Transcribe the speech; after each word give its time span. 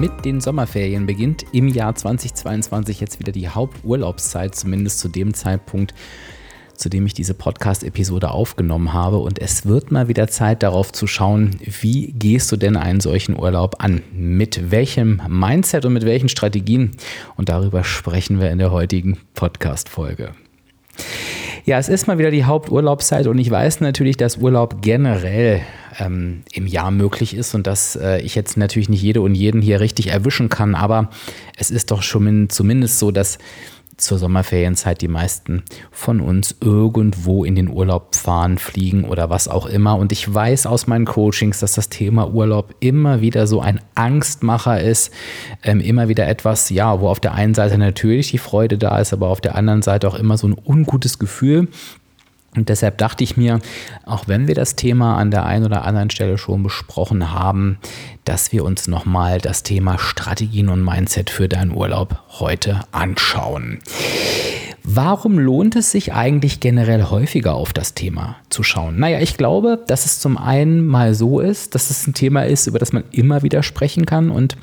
Mit 0.00 0.26
den 0.26 0.42
Sommerferien 0.42 1.06
beginnt 1.06 1.46
im 1.52 1.68
Jahr 1.68 1.94
2022 1.94 3.00
jetzt 3.00 3.18
wieder 3.18 3.32
die 3.32 3.48
Haupturlaubszeit, 3.48 4.54
zumindest 4.54 4.98
zu 4.98 5.08
dem 5.08 5.32
Zeitpunkt, 5.32 5.94
zu 6.74 6.90
dem 6.90 7.06
ich 7.06 7.14
diese 7.14 7.32
Podcast-Episode 7.32 8.30
aufgenommen 8.30 8.92
habe. 8.92 9.16
Und 9.16 9.40
es 9.40 9.64
wird 9.64 9.90
mal 9.90 10.06
wieder 10.08 10.28
Zeit 10.28 10.62
darauf 10.62 10.92
zu 10.92 11.06
schauen, 11.06 11.56
wie 11.80 12.12
gehst 12.12 12.52
du 12.52 12.56
denn 12.56 12.76
einen 12.76 13.00
solchen 13.00 13.38
Urlaub 13.38 13.76
an? 13.82 14.02
Mit 14.12 14.70
welchem 14.70 15.22
Mindset 15.28 15.86
und 15.86 15.94
mit 15.94 16.04
welchen 16.04 16.28
Strategien? 16.28 16.90
Und 17.36 17.48
darüber 17.48 17.82
sprechen 17.82 18.38
wir 18.38 18.50
in 18.50 18.58
der 18.58 18.72
heutigen 18.72 19.16
Podcast-Folge. 19.32 20.34
Ja, 21.66 21.80
es 21.80 21.88
ist 21.88 22.06
mal 22.06 22.16
wieder 22.16 22.30
die 22.30 22.44
Haupturlaubszeit 22.44 23.26
und 23.26 23.40
ich 23.40 23.50
weiß 23.50 23.80
natürlich, 23.80 24.16
dass 24.16 24.36
Urlaub 24.36 24.82
generell 24.82 25.62
ähm, 25.98 26.44
im 26.52 26.68
Jahr 26.68 26.92
möglich 26.92 27.34
ist 27.34 27.56
und 27.56 27.66
dass 27.66 27.96
äh, 27.96 28.20
ich 28.20 28.36
jetzt 28.36 28.56
natürlich 28.56 28.88
nicht 28.88 29.02
jede 29.02 29.20
und 29.20 29.34
jeden 29.34 29.60
hier 29.60 29.80
richtig 29.80 30.12
erwischen 30.12 30.48
kann, 30.48 30.76
aber 30.76 31.10
es 31.56 31.72
ist 31.72 31.90
doch 31.90 32.04
schon 32.04 32.48
zumindest 32.50 33.00
so, 33.00 33.10
dass 33.10 33.38
zur 33.96 34.18
Sommerferienzeit 34.18 35.00
die 35.00 35.08
meisten 35.08 35.62
von 35.90 36.20
uns 36.20 36.56
irgendwo 36.60 37.44
in 37.44 37.54
den 37.54 37.68
Urlaub 37.68 38.14
fahren, 38.14 38.58
fliegen 38.58 39.04
oder 39.04 39.30
was 39.30 39.48
auch 39.48 39.66
immer. 39.66 39.96
Und 39.96 40.12
ich 40.12 40.32
weiß 40.32 40.66
aus 40.66 40.86
meinen 40.86 41.06
Coachings, 41.06 41.60
dass 41.60 41.72
das 41.74 41.88
Thema 41.88 42.28
Urlaub 42.28 42.74
immer 42.80 43.20
wieder 43.20 43.46
so 43.46 43.60
ein 43.60 43.80
Angstmacher 43.94 44.80
ist, 44.80 45.12
ähm, 45.62 45.80
immer 45.80 46.08
wieder 46.08 46.26
etwas, 46.28 46.68
ja, 46.70 47.00
wo 47.00 47.08
auf 47.08 47.20
der 47.20 47.34
einen 47.34 47.54
Seite 47.54 47.78
natürlich 47.78 48.30
die 48.30 48.38
Freude 48.38 48.78
da 48.78 48.98
ist, 48.98 49.12
aber 49.12 49.28
auf 49.28 49.40
der 49.40 49.54
anderen 49.54 49.82
Seite 49.82 50.08
auch 50.08 50.18
immer 50.18 50.36
so 50.36 50.48
ein 50.48 50.56
ungutes 50.64 51.18
Gefühl. 51.18 51.68
Und 52.56 52.68
deshalb 52.68 52.98
dachte 52.98 53.22
ich 53.22 53.36
mir, 53.36 53.60
auch 54.04 54.26
wenn 54.26 54.48
wir 54.48 54.54
das 54.54 54.76
Thema 54.76 55.16
an 55.16 55.30
der 55.30 55.44
einen 55.44 55.64
oder 55.64 55.84
anderen 55.84 56.10
Stelle 56.10 56.38
schon 56.38 56.62
besprochen 56.62 57.32
haben, 57.32 57.78
dass 58.24 58.52
wir 58.52 58.64
uns 58.64 58.88
nochmal 58.88 59.38
das 59.38 59.62
Thema 59.62 59.98
Strategien 59.98 60.68
und 60.68 60.82
Mindset 60.82 61.30
für 61.30 61.48
deinen 61.48 61.72
Urlaub 61.72 62.18
heute 62.40 62.80
anschauen. 62.92 63.78
Warum 64.88 65.38
lohnt 65.38 65.74
es 65.74 65.90
sich 65.90 66.12
eigentlich 66.12 66.60
generell 66.60 67.04
häufiger 67.04 67.56
auf 67.56 67.72
das 67.72 67.94
Thema 67.94 68.36
zu 68.50 68.62
schauen? 68.62 68.98
Naja, 69.00 69.18
ich 69.18 69.36
glaube, 69.36 69.82
dass 69.84 70.06
es 70.06 70.20
zum 70.20 70.38
einen 70.38 70.86
mal 70.86 71.12
so 71.12 71.40
ist, 71.40 71.74
dass 71.74 71.90
es 71.90 72.06
ein 72.06 72.14
Thema 72.14 72.42
ist, 72.46 72.68
über 72.68 72.78
das 72.78 72.92
man 72.92 73.02
immer 73.10 73.42
wieder 73.42 73.64
sprechen 73.64 74.06
kann 74.06 74.30
und 74.30 74.56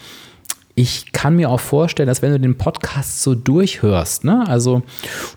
ich 0.76 1.12
kann 1.12 1.36
mir 1.36 1.50
auch 1.50 1.60
vorstellen, 1.60 2.08
dass 2.08 2.22
wenn 2.22 2.32
du 2.32 2.40
den 2.40 2.58
Podcast 2.58 3.22
so 3.22 3.36
durchhörst, 3.36 4.24
ne, 4.24 4.44
also 4.48 4.82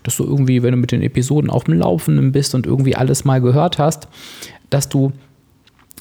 dass 0.03 0.17
du 0.17 0.23
irgendwie, 0.23 0.63
wenn 0.63 0.71
du 0.71 0.77
mit 0.77 0.91
den 0.91 1.03
Episoden 1.03 1.49
auf 1.49 1.65
dem 1.65 1.75
Laufenden 1.75 2.31
bist 2.31 2.55
und 2.55 2.65
irgendwie 2.65 2.95
alles 2.95 3.23
mal 3.23 3.39
gehört 3.39 3.77
hast, 3.77 4.07
dass 4.69 4.89
du 4.89 5.11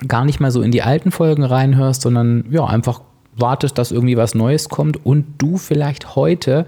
gar 0.09 0.25
nicht 0.25 0.41
mal 0.41 0.51
so 0.51 0.62
in 0.62 0.70
die 0.70 0.83
alten 0.83 1.11
Folgen 1.11 1.45
reinhörst, 1.45 2.03
sondern 2.03 2.47
ja, 2.51 2.64
einfach 2.64 3.01
wartest, 3.37 3.77
dass 3.77 3.92
irgendwie 3.92 4.17
was 4.17 4.34
Neues 4.34 4.69
kommt 4.69 5.05
und 5.05 5.27
du 5.39 5.59
vielleicht 5.59 6.17
heute 6.17 6.67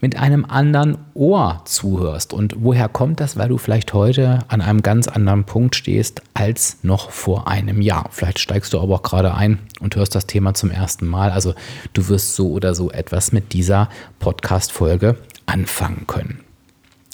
mit 0.00 0.16
einem 0.16 0.44
anderen 0.44 0.98
Ohr 1.14 1.62
zuhörst. 1.64 2.32
Und 2.32 2.56
woher 2.58 2.88
kommt 2.88 3.20
das? 3.20 3.36
Weil 3.36 3.48
du 3.48 3.58
vielleicht 3.58 3.92
heute 3.92 4.40
an 4.48 4.60
einem 4.60 4.82
ganz 4.82 5.08
anderen 5.08 5.44
Punkt 5.44 5.76
stehst 5.76 6.22
als 6.34 6.78
noch 6.82 7.10
vor 7.10 7.48
einem 7.48 7.80
Jahr. 7.80 8.08
Vielleicht 8.10 8.38
steigst 8.38 8.72
du 8.72 8.80
aber 8.80 8.96
auch 8.96 9.02
gerade 9.02 9.34
ein 9.34 9.58
und 9.80 9.96
hörst 9.96 10.14
das 10.14 10.26
Thema 10.26 10.54
zum 10.54 10.70
ersten 10.70 11.06
Mal. 11.06 11.30
Also 11.30 11.54
du 11.92 12.08
wirst 12.08 12.34
so 12.34 12.50
oder 12.50 12.74
so 12.74 12.90
etwas 12.90 13.32
mit 13.32 13.52
dieser 13.52 13.88
Podcast-Folge 14.18 15.16
anfangen 15.46 16.06
können. 16.06 16.40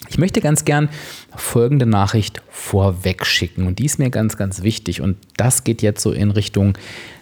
Ich 0.09 0.17
möchte 0.17 0.41
ganz 0.41 0.63
gern 0.63 0.89
folgende 1.35 1.85
Nachricht 1.85 2.41
vorweg 2.49 3.25
schicken 3.25 3.67
und 3.67 3.79
die 3.79 3.85
ist 3.85 3.99
mir 3.99 4.09
ganz, 4.09 4.37
ganz 4.37 4.61
wichtig 4.61 5.01
und 5.01 5.17
das 5.35 5.63
geht 5.63 5.81
jetzt 5.81 6.01
so 6.01 6.11
in 6.11 6.31
Richtung 6.31 6.77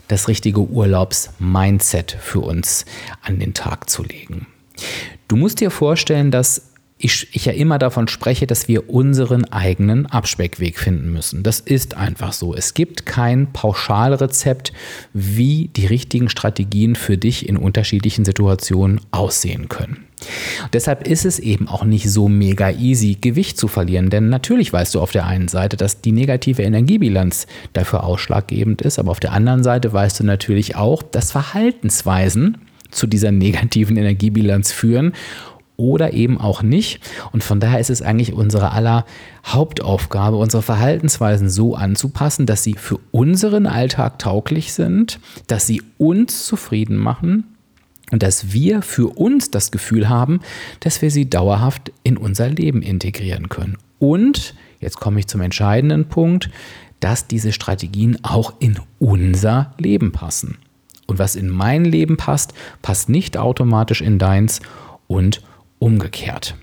das 0.08 0.28
richtige 0.28 0.60
Urlaubs-Mindset 0.62 2.16
für 2.20 2.42
uns 2.42 2.86
an 3.22 3.40
den 3.40 3.54
Tag 3.54 3.90
zu 3.90 4.04
legen. 4.04 4.46
Du 5.28 5.36
musst 5.36 5.60
dir 5.60 5.72
vorstellen, 5.72 6.32
dass 6.32 6.72
ich, 6.98 7.28
ich, 7.34 7.46
ja 7.46 7.52
immer 7.52 7.78
davon 7.78 8.08
spreche, 8.08 8.48
dass 8.48 8.70
wir 8.70 8.90
unseren 8.90 9.46
eigenen 9.46 10.06
Abspeckweg 10.06 10.80
finden 10.80 11.12
müssen. 11.12 11.44
Das 11.44 11.60
ist 11.60 11.98
einfach 11.98 12.32
so. 12.32 12.56
Es 12.56 12.74
gibt 12.74 13.06
kein 13.06 13.52
Pauschalrezept, 13.52 14.72
wie 15.14 15.70
die 15.76 15.88
richtigen 15.88 16.30
Strategien 16.30 16.96
für 16.96 17.18
dich 17.18 17.50
in 17.50 17.58
unterschiedlichen 17.58 18.24
Situationen 18.24 19.02
aussehen 19.12 19.68
können. 19.68 20.06
Deshalb 20.72 21.06
ist 21.06 21.26
es 21.26 21.38
eben 21.40 21.68
auch 21.68 21.84
nicht 21.84 22.10
so 22.10 22.30
mega 22.30 22.72
easy, 22.72 23.18
Gewicht 23.20 23.58
zu 23.58 23.68
verlieren. 23.68 24.10
Denn 24.10 24.30
natürlich 24.30 24.72
weißt 24.72 24.96
du 24.96 25.02
auf 25.02 25.12
der 25.12 25.26
einen 25.26 25.50
Seite, 25.50 25.76
dass 25.76 26.00
die 26.00 26.14
negative 26.14 26.64
Energiebilanz 26.64 27.46
dafür 27.74 28.06
ausschlaggebend 28.06 28.82
ist, 28.82 29.00
aber 29.00 29.12
auf 29.12 29.20
der 29.20 29.34
anderen 29.34 29.64
Seite 29.64 29.92
weißt 29.92 30.22
du 30.22 30.24
natürlich 30.24 30.78
auch, 30.78 31.04
dass 31.04 31.34
Verhaltensweisen 31.34 32.58
zu 32.96 33.08
dieser 33.08 33.32
negativen 33.32 33.98
Energiebilanz 33.98 34.72
führen 34.72 35.14
oder 35.78 36.14
eben 36.14 36.40
auch 36.40 36.64
nicht. 36.64 37.02
Und 37.32 37.44
von 37.44 37.60
daher 37.60 37.80
ist 37.80 37.90
es 37.90 38.02
eigentlich 38.02 38.34
unsere 38.34 38.72
aller 38.72 39.06
Hauptaufgabe, 39.46 40.38
unsere 40.38 40.64
Verhaltensweisen 40.64 41.50
so 41.50 41.76
anzupassen, 41.76 42.46
dass 42.46 42.64
sie 42.64 42.74
für 42.74 43.00
unseren 43.12 43.68
Alltag 43.68 44.20
tauglich 44.20 44.74
sind, 44.74 45.20
dass 45.48 45.68
sie 45.68 45.82
uns 45.98 46.46
zufrieden 46.46 46.96
machen 46.96 47.56
und 48.12 48.24
dass 48.24 48.54
wir 48.54 48.82
für 48.82 49.18
uns 49.18 49.52
das 49.52 49.72
Gefühl 49.72 50.10
haben, 50.10 50.40
dass 50.80 51.02
wir 51.02 51.12
sie 51.12 51.30
dauerhaft 51.30 51.92
in 52.04 52.18
unser 52.18 52.50
Leben 52.50 52.82
integrieren 52.82 53.50
können. 53.50 53.78
Und, 54.00 54.54
jetzt 54.80 54.98
komme 54.98 55.20
ich 55.20 55.28
zum 55.28 55.42
entscheidenden 55.42 56.06
Punkt, 56.06 56.50
dass 57.00 57.28
diese 57.28 57.52
Strategien 57.52 58.18
auch 58.24 58.54
in 58.60 58.80
unser 59.00 59.74
Leben 59.78 60.12
passen. 60.12 60.58
Und 61.08 61.20
was 61.20 61.36
in 61.36 61.50
mein 61.50 61.86
Leben 61.86 62.18
passt, 62.18 62.54
passt 62.82 63.10
nicht 63.10 63.38
automatisch 63.38 64.02
in 64.02 64.20
deins 64.20 64.62
und 65.08 65.42
umgekehrt. 65.80 66.56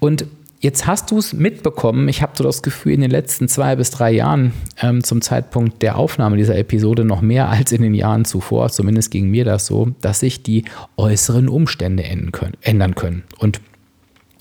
Und 0.00 0.26
Jetzt 0.64 0.86
hast 0.86 1.10
du 1.10 1.18
es 1.18 1.34
mitbekommen. 1.34 2.08
Ich 2.08 2.22
habe 2.22 2.32
so 2.34 2.42
das 2.42 2.62
Gefühl, 2.62 2.94
in 2.94 3.02
den 3.02 3.10
letzten 3.10 3.48
zwei 3.48 3.76
bis 3.76 3.90
drei 3.90 4.10
Jahren 4.12 4.54
ähm, 4.80 5.04
zum 5.04 5.20
Zeitpunkt 5.20 5.82
der 5.82 5.98
Aufnahme 5.98 6.38
dieser 6.38 6.56
Episode 6.56 7.04
noch 7.04 7.20
mehr 7.20 7.50
als 7.50 7.70
in 7.70 7.82
den 7.82 7.92
Jahren 7.92 8.24
zuvor, 8.24 8.70
zumindest 8.70 9.10
ging 9.10 9.28
mir 9.28 9.44
das 9.44 9.66
so, 9.66 9.90
dass 10.00 10.20
sich 10.20 10.42
die 10.42 10.64
äußeren 10.96 11.50
Umstände 11.50 12.04
ändern 12.04 12.94
können. 12.94 13.24
Und 13.36 13.60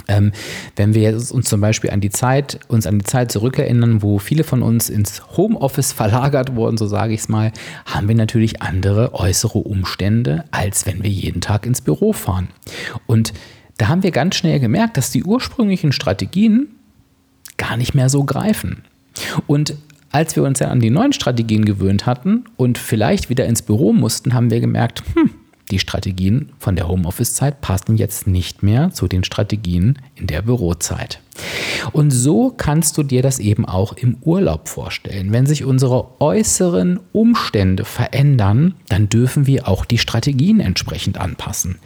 ähm, 0.08 0.32
wenn 0.76 0.94
wir 0.94 1.14
uns 1.14 1.50
zum 1.50 1.62
Beispiel 1.62 1.92
an 1.92 2.02
die 2.02 2.10
Zeit, 2.10 2.60
uns 2.68 2.86
an 2.88 3.00
die 3.00 3.06
Zeit 3.06 3.32
zurückerinnern, 3.32 4.02
wo 4.02 4.20
viele 4.20 4.44
von 4.44 4.62
uns 4.62 4.90
ins 4.90 5.22
Homeoffice 5.38 5.94
verlagert 5.94 6.56
wurden, 6.56 6.78
so 6.78 6.88
sage 6.88 7.14
ich 7.14 7.22
es 7.22 7.30
mal, 7.30 7.52
haben 7.86 8.08
wir 8.08 8.16
natürlich 8.16 8.62
andere 8.62 9.14
äußere 9.14 9.60
Umstände, 9.60 10.46
als 10.52 10.86
wenn 10.86 11.04
wir 11.04 11.10
jeden 11.10 11.42
Tag 11.42 11.66
ins 11.66 11.82
Büro 11.82 12.14
fahren. 12.14 12.50
Und 13.06 13.34
da 13.78 13.88
haben 13.88 14.04
wir 14.04 14.12
ganz 14.12 14.36
schnell 14.36 14.60
gemerkt, 14.60 14.98
dass 14.98 15.12
die 15.12 15.24
ursprünglichen 15.24 15.92
Strategien 15.92 16.68
gar 17.58 17.78
nicht 17.78 17.94
mehr 17.94 18.10
so 18.10 18.24
greifen. 18.24 18.84
Und 19.48 19.76
als 20.12 20.36
wir 20.36 20.44
uns 20.44 20.60
dann 20.60 20.70
an 20.70 20.80
die 20.80 20.92
neuen 20.92 21.14
Strategien 21.14 21.66
gewöhnt 21.66 22.06
hatten 22.06 22.46
und 22.56 22.78
vielleicht 22.78 23.30
wieder 23.30 23.46
ins 23.46 23.64
Büro 23.64 23.94
mussten, 23.94 24.34
haben 24.34 24.52
wir 24.52 24.60
gemerkt, 24.60 25.04
hm, 25.16 25.32
die 25.72 25.80
Strategien 25.80 26.52
von 26.60 26.76
der 26.76 26.88
Homeoffice-Zeit 26.88 27.62
passen 27.62 27.98
jetzt 27.98 28.28
nicht 28.28 28.64
mehr 28.64 28.92
zu 28.92 29.08
den 29.08 29.24
Strategien 29.24 30.00
in 30.16 30.28
der 30.28 30.42
Bürozeit. 30.42 31.20
Und 31.92 32.12
so 32.12 32.54
kannst 32.56 32.98
du 32.98 33.04
dir 33.04 33.22
das 33.22 33.40
eben 33.40 33.66
auch 33.66 33.94
im 33.94 34.18
Urlaub 34.22 34.70
vorstellen. 34.70 35.32
Wenn 35.32 35.46
sich 35.46 35.66
unsere 35.66 36.22
äußeren 36.22 37.00
Umstände 37.12 37.86
verändern, 37.86 38.76
dann 38.90 39.10
dürfen 39.10 39.48
wir 39.48 39.68
auch 39.68 39.86
die 39.86 39.98
Strategien 39.98 40.60
entsprechend 40.60 41.18
anpassen 41.18 41.80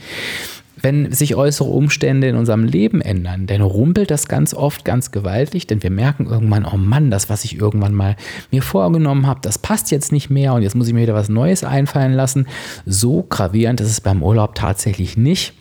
wenn 0.88 1.12
sich 1.12 1.36
äußere 1.36 1.68
Umstände 1.68 2.30
in 2.30 2.38
unserem 2.38 2.63
Leben 2.63 3.01
ändern, 3.01 3.45
dann 3.45 3.60
rumpelt 3.60 4.10
das 4.10 4.30
ganz 4.30 4.54
oft 4.54 4.86
ganz 4.86 5.12
gewaltig, 5.12 5.68
denn 5.68 5.84
wir 5.84 5.89
merken 5.89 6.28
irgendwann, 6.28 6.63
oh 6.63 6.78
Mann, 6.78 7.12
das, 7.12 7.30
was 7.30 7.44
ich 7.44 7.60
irgendwann 7.60 7.94
mal 7.94 8.16
mir 8.51 8.62
vorgenommen 8.62 9.28
habe, 9.28 9.42
das 9.44 9.57
passt 9.57 9.92
jetzt 9.92 10.13
nicht 10.13 10.30
mehr 10.30 10.54
und 10.54 10.62
jetzt 10.62 10.78
muss 10.78 10.88
ich 10.88 10.94
mir 10.94 11.01
wieder 11.01 11.13
was 11.13 11.28
Neues 11.28 11.66
einfallen 11.66 12.13
lassen. 12.13 12.48
So 12.86 13.25
gravierend 13.28 13.81
ist 13.81 13.89
es 13.89 14.00
beim 14.00 14.24
Urlaub 14.24 14.56
tatsächlich 14.56 15.18
nicht. 15.18 15.56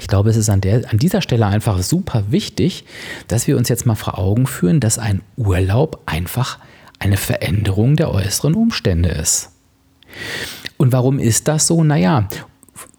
Ich 0.00 0.08
glaube, 0.08 0.30
es 0.30 0.36
ist 0.38 0.48
an, 0.48 0.62
der, 0.62 0.90
an 0.90 0.96
dieser 0.96 1.20
Stelle 1.20 1.44
einfach 1.44 1.82
super 1.82 2.24
wichtig, 2.30 2.86
dass 3.26 3.46
wir 3.48 3.58
uns 3.58 3.68
jetzt 3.68 3.84
mal 3.84 3.96
vor 3.96 4.18
Augen 4.18 4.46
führen, 4.46 4.80
dass 4.80 4.98
ein 4.98 5.20
Urlaub 5.36 6.00
einfach 6.06 6.58
eine 6.98 7.18
Veränderung 7.18 7.96
der 7.96 8.10
äußeren 8.10 8.54
Umstände 8.54 9.10
ist. 9.10 9.50
Und 10.78 10.94
warum 10.94 11.18
ist 11.18 11.48
das 11.48 11.66
so? 11.66 11.84
Naja, 11.84 12.30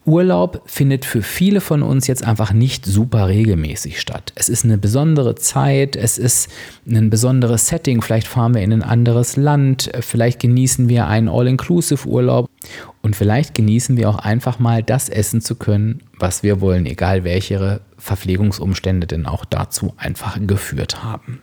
Urlaub 0.09 0.63
findet 0.65 1.05
für 1.05 1.21
viele 1.21 1.61
von 1.61 1.83
uns 1.83 2.07
jetzt 2.07 2.25
einfach 2.25 2.51
nicht 2.51 2.83
super 2.83 3.27
regelmäßig 3.27 4.01
statt. 4.01 4.33
Es 4.35 4.49
ist 4.49 4.65
eine 4.65 4.79
besondere 4.79 5.35
Zeit, 5.35 5.95
es 5.95 6.17
ist 6.17 6.49
ein 6.89 7.11
besonderes 7.11 7.67
Setting, 7.67 8.01
vielleicht 8.01 8.27
fahren 8.27 8.55
wir 8.55 8.61
in 8.63 8.73
ein 8.73 8.81
anderes 8.81 9.35
Land, 9.35 9.91
vielleicht 10.01 10.39
genießen 10.39 10.89
wir 10.89 11.05
einen 11.07 11.29
All-Inclusive-Urlaub 11.29 12.49
und 13.03 13.15
vielleicht 13.15 13.53
genießen 13.53 13.97
wir 13.97 14.09
auch 14.09 14.17
einfach 14.17 14.57
mal 14.57 14.81
das 14.81 15.09
essen 15.09 15.41
zu 15.41 15.55
können, 15.55 16.01
was 16.17 16.41
wir 16.41 16.59
wollen, 16.59 16.87
egal 16.87 17.23
welche 17.23 17.81
Verpflegungsumstände 17.99 19.05
denn 19.05 19.27
auch 19.27 19.45
dazu 19.45 19.93
einfach 19.97 20.39
geführt 20.41 21.03
haben. 21.03 21.41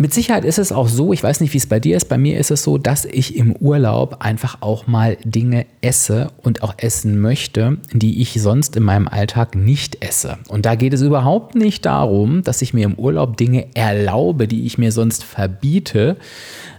Mit 0.00 0.14
Sicherheit 0.14 0.46
ist 0.46 0.58
es 0.58 0.72
auch 0.72 0.88
so, 0.88 1.12
ich 1.12 1.22
weiß 1.22 1.42
nicht, 1.42 1.52
wie 1.52 1.58
es 1.58 1.66
bei 1.66 1.78
dir 1.78 1.94
ist, 1.94 2.08
bei 2.08 2.16
mir 2.16 2.38
ist 2.38 2.50
es 2.50 2.62
so, 2.62 2.78
dass 2.78 3.04
ich 3.04 3.36
im 3.36 3.54
Urlaub 3.54 4.16
einfach 4.20 4.62
auch 4.62 4.86
mal 4.86 5.18
Dinge 5.26 5.66
esse 5.82 6.28
und 6.40 6.62
auch 6.62 6.72
essen 6.78 7.20
möchte, 7.20 7.76
die 7.92 8.22
ich 8.22 8.40
sonst 8.40 8.76
in 8.76 8.82
meinem 8.82 9.08
Alltag 9.08 9.56
nicht 9.56 10.02
esse. 10.02 10.38
Und 10.48 10.64
da 10.64 10.74
geht 10.74 10.94
es 10.94 11.02
überhaupt 11.02 11.54
nicht 11.54 11.84
darum, 11.84 12.42
dass 12.42 12.62
ich 12.62 12.72
mir 12.72 12.86
im 12.86 12.94
Urlaub 12.94 13.36
Dinge 13.36 13.66
erlaube, 13.74 14.48
die 14.48 14.64
ich 14.64 14.78
mir 14.78 14.90
sonst 14.90 15.22
verbiete, 15.22 16.16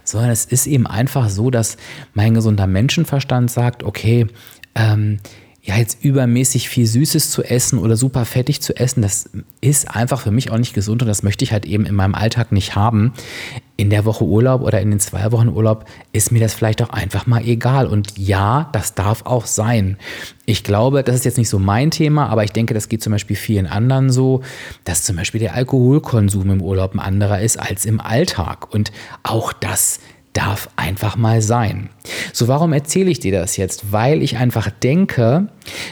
sondern 0.02 0.30
es 0.30 0.44
ist 0.44 0.66
eben 0.66 0.88
einfach 0.88 1.28
so, 1.28 1.52
dass 1.52 1.76
mein 2.14 2.34
gesunder 2.34 2.66
Menschenverstand 2.66 3.52
sagt, 3.52 3.84
okay, 3.84 4.26
ähm, 4.74 5.20
ja, 5.64 5.76
jetzt 5.76 6.02
übermäßig 6.02 6.68
viel 6.68 6.86
Süßes 6.86 7.30
zu 7.30 7.44
essen 7.44 7.78
oder 7.78 7.96
super 7.96 8.24
fettig 8.24 8.60
zu 8.60 8.76
essen, 8.76 9.00
das 9.00 9.30
ist 9.60 9.94
einfach 9.94 10.20
für 10.20 10.32
mich 10.32 10.50
auch 10.50 10.58
nicht 10.58 10.74
gesund 10.74 11.02
und 11.02 11.08
das 11.08 11.22
möchte 11.22 11.44
ich 11.44 11.52
halt 11.52 11.66
eben 11.66 11.86
in 11.86 11.94
meinem 11.94 12.16
Alltag 12.16 12.50
nicht 12.50 12.74
haben. 12.74 13.12
In 13.76 13.88
der 13.88 14.04
Woche 14.04 14.24
Urlaub 14.24 14.62
oder 14.62 14.80
in 14.80 14.90
den 14.90 14.98
zwei 14.98 15.30
Wochen 15.30 15.48
Urlaub 15.48 15.84
ist 16.12 16.32
mir 16.32 16.40
das 16.40 16.52
vielleicht 16.52 16.82
auch 16.82 16.90
einfach 16.90 17.26
mal 17.26 17.46
egal. 17.46 17.86
Und 17.86 18.18
ja, 18.18 18.70
das 18.72 18.94
darf 18.94 19.24
auch 19.24 19.46
sein. 19.46 19.98
Ich 20.46 20.64
glaube, 20.64 21.04
das 21.04 21.16
ist 21.16 21.24
jetzt 21.24 21.38
nicht 21.38 21.48
so 21.48 21.60
mein 21.60 21.92
Thema, 21.92 22.28
aber 22.28 22.42
ich 22.42 22.52
denke, 22.52 22.74
das 22.74 22.88
geht 22.88 23.02
zum 23.02 23.12
Beispiel 23.12 23.36
vielen 23.36 23.66
anderen 23.66 24.10
so, 24.10 24.42
dass 24.84 25.04
zum 25.04 25.14
Beispiel 25.14 25.40
der 25.40 25.54
Alkoholkonsum 25.54 26.50
im 26.50 26.62
Urlaub 26.62 26.94
ein 26.94 27.00
anderer 27.00 27.40
ist 27.40 27.58
als 27.58 27.86
im 27.86 28.00
Alltag. 28.00 28.72
Und 28.74 28.90
auch 29.22 29.52
das 29.52 30.00
darf 30.32 30.70
einfach 30.76 31.16
mal 31.16 31.42
sein. 31.42 31.90
So, 32.32 32.48
warum 32.48 32.72
erzähle 32.72 33.10
ich 33.10 33.20
dir 33.20 33.32
das 33.32 33.56
jetzt? 33.56 33.92
Weil 33.92 34.22
ich 34.22 34.36
einfach 34.36 34.70
denke, 34.70 35.48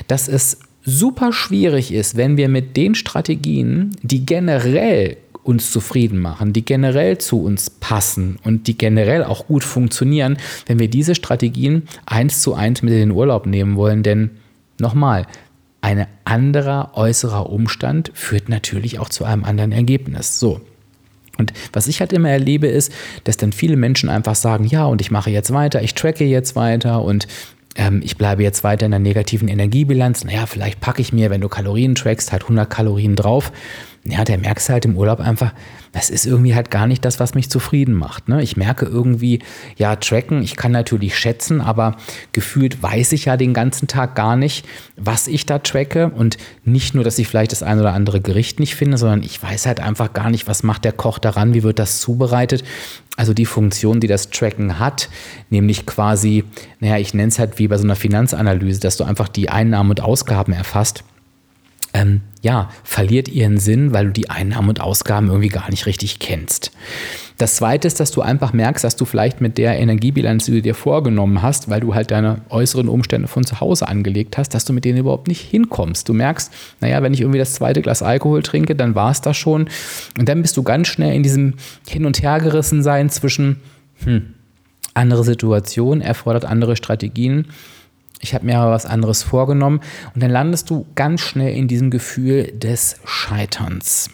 dass 0.06 0.28
es 0.28 0.60
super 0.82 1.32
schwierig 1.32 1.92
ist, 1.92 2.16
wenn 2.16 2.36
wir 2.36 2.48
mit 2.48 2.76
den 2.76 2.94
Strategien, 2.94 3.96
die 4.02 4.24
generell 4.24 5.18
uns 5.42 5.70
zufrieden 5.70 6.18
machen, 6.18 6.52
die 6.52 6.64
generell 6.64 7.18
zu 7.18 7.42
uns 7.42 7.70
passen 7.70 8.38
und 8.44 8.66
die 8.66 8.76
generell 8.76 9.24
auch 9.24 9.46
gut 9.46 9.64
funktionieren, 9.64 10.36
wenn 10.66 10.78
wir 10.78 10.88
diese 10.88 11.14
Strategien 11.14 11.84
eins 12.06 12.42
zu 12.42 12.54
eins 12.54 12.82
mit 12.82 12.92
in 12.92 13.00
den 13.00 13.10
Urlaub 13.10 13.46
nehmen 13.46 13.76
wollen. 13.76 14.02
Denn 14.02 14.30
nochmal, 14.78 15.26
ein 15.80 16.06
anderer 16.24 16.92
äußerer 16.94 17.48
Umstand 17.48 18.10
führt 18.14 18.48
natürlich 18.48 18.98
auch 18.98 19.08
zu 19.08 19.24
einem 19.24 19.44
anderen 19.44 19.72
Ergebnis. 19.72 20.38
So, 20.38 20.60
und 21.40 21.52
was 21.72 21.88
ich 21.88 22.00
halt 22.00 22.12
immer 22.12 22.30
erlebe, 22.30 22.68
ist, 22.68 22.92
dass 23.24 23.36
dann 23.36 23.52
viele 23.52 23.76
Menschen 23.76 24.08
einfach 24.08 24.36
sagen, 24.36 24.64
ja, 24.64 24.84
und 24.84 25.00
ich 25.00 25.10
mache 25.10 25.30
jetzt 25.30 25.52
weiter, 25.52 25.82
ich 25.82 25.94
tracke 25.94 26.24
jetzt 26.24 26.54
weiter 26.54 27.02
und 27.02 27.26
ähm, 27.80 28.02
ich 28.04 28.18
bleibe 28.18 28.42
jetzt 28.42 28.62
weiter 28.62 28.84
in 28.84 28.92
der 28.92 29.00
negativen 29.00 29.48
Energiebilanz. 29.48 30.24
Naja, 30.24 30.44
vielleicht 30.44 30.80
packe 30.80 31.00
ich 31.00 31.12
mir, 31.14 31.30
wenn 31.30 31.40
du 31.40 31.48
Kalorien 31.48 31.94
trackst, 31.94 32.30
halt 32.30 32.42
100 32.42 32.68
Kalorien 32.68 33.16
drauf 33.16 33.50
ja, 34.04 34.24
der 34.24 34.38
merkst 34.38 34.70
halt 34.70 34.86
im 34.86 34.96
Urlaub 34.96 35.20
einfach, 35.20 35.52
das 35.92 36.08
ist 36.08 36.24
irgendwie 36.24 36.54
halt 36.54 36.70
gar 36.70 36.86
nicht 36.86 37.04
das, 37.04 37.20
was 37.20 37.34
mich 37.34 37.50
zufrieden 37.50 37.94
macht. 37.94 38.28
Ne? 38.28 38.42
Ich 38.42 38.56
merke 38.56 38.86
irgendwie, 38.86 39.40
ja, 39.76 39.96
tracken, 39.96 40.42
ich 40.42 40.56
kann 40.56 40.72
natürlich 40.72 41.18
schätzen, 41.18 41.60
aber 41.60 41.96
gefühlt 42.32 42.82
weiß 42.82 43.12
ich 43.12 43.26
ja 43.26 43.36
den 43.36 43.52
ganzen 43.52 43.88
Tag 43.88 44.14
gar 44.14 44.36
nicht, 44.36 44.66
was 44.96 45.26
ich 45.26 45.44
da 45.44 45.58
tracke. 45.58 46.08
Und 46.08 46.38
nicht 46.64 46.94
nur, 46.94 47.04
dass 47.04 47.18
ich 47.18 47.28
vielleicht 47.28 47.52
das 47.52 47.62
ein 47.62 47.78
oder 47.78 47.92
andere 47.92 48.22
Gericht 48.22 48.58
nicht 48.58 48.74
finde, 48.74 48.96
sondern 48.96 49.22
ich 49.22 49.42
weiß 49.42 49.66
halt 49.66 49.80
einfach 49.80 50.14
gar 50.14 50.30
nicht, 50.30 50.46
was 50.46 50.62
macht 50.62 50.84
der 50.84 50.92
Koch 50.92 51.18
daran, 51.18 51.52
wie 51.52 51.62
wird 51.62 51.78
das 51.78 52.00
zubereitet. 52.00 52.64
Also 53.20 53.34
die 53.34 53.44
Funktion, 53.44 54.00
die 54.00 54.06
das 54.06 54.30
Tracken 54.30 54.78
hat, 54.78 55.10
nämlich 55.50 55.84
quasi, 55.84 56.44
naja, 56.78 56.96
ich 56.96 57.12
nenne 57.12 57.28
es 57.28 57.38
halt 57.38 57.58
wie 57.58 57.68
bei 57.68 57.76
so 57.76 57.84
einer 57.84 57.94
Finanzanalyse, 57.94 58.80
dass 58.80 58.96
du 58.96 59.04
einfach 59.04 59.28
die 59.28 59.50
Einnahmen 59.50 59.90
und 59.90 60.00
Ausgaben 60.00 60.54
erfasst 60.54 61.04
ähm, 61.92 62.22
ja, 62.42 62.70
verliert 62.84 63.28
ihren 63.28 63.58
Sinn, 63.58 63.92
weil 63.92 64.06
du 64.06 64.12
die 64.12 64.30
Einnahmen 64.30 64.68
und 64.68 64.80
Ausgaben 64.80 65.28
irgendwie 65.28 65.48
gar 65.48 65.68
nicht 65.70 65.86
richtig 65.86 66.18
kennst. 66.18 66.72
Das 67.40 67.56
zweite 67.56 67.88
ist, 67.88 67.98
dass 68.00 68.10
du 68.10 68.20
einfach 68.20 68.52
merkst, 68.52 68.84
dass 68.84 68.96
du 68.96 69.06
vielleicht 69.06 69.40
mit 69.40 69.56
der 69.56 69.78
Energiebilanz, 69.78 70.44
die 70.44 70.52
du 70.52 70.60
dir 70.60 70.74
vorgenommen 70.74 71.40
hast, 71.40 71.70
weil 71.70 71.80
du 71.80 71.94
halt 71.94 72.10
deine 72.10 72.42
äußeren 72.50 72.86
Umstände 72.86 73.28
von 73.28 73.44
zu 73.44 73.60
Hause 73.60 73.88
angelegt 73.88 74.36
hast, 74.36 74.52
dass 74.52 74.66
du 74.66 74.74
mit 74.74 74.84
denen 74.84 74.98
überhaupt 74.98 75.26
nicht 75.26 75.40
hinkommst. 75.40 76.06
Du 76.06 76.12
merkst, 76.12 76.52
naja, 76.82 77.02
wenn 77.02 77.14
ich 77.14 77.22
irgendwie 77.22 77.38
das 77.38 77.54
zweite 77.54 77.80
Glas 77.80 78.02
Alkohol 78.02 78.42
trinke, 78.42 78.76
dann 78.76 78.94
war 78.94 79.10
es 79.10 79.22
das 79.22 79.38
schon. 79.38 79.70
Und 80.18 80.28
dann 80.28 80.42
bist 80.42 80.58
du 80.58 80.62
ganz 80.62 80.88
schnell 80.88 81.14
in 81.14 81.22
diesem 81.22 81.54
Hin- 81.88 82.04
und 82.04 82.20
Hergerissen 82.20 82.82
sein 82.82 83.08
zwischen, 83.08 83.56
hm, 84.04 84.34
andere 84.92 85.24
Situation 85.24 86.02
erfordert 86.02 86.44
andere 86.44 86.76
Strategien 86.76 87.46
ich 88.22 88.34
habe 88.34 88.44
mir 88.44 88.58
aber 88.58 88.72
was 88.72 88.84
anderes 88.84 89.22
vorgenommen 89.22 89.80
und 90.14 90.22
dann 90.22 90.30
landest 90.30 90.68
du 90.68 90.84
ganz 90.94 91.22
schnell 91.22 91.54
in 91.56 91.68
diesem 91.68 91.90
Gefühl 91.90 92.52
des 92.52 92.96
Scheiterns. 93.06 94.10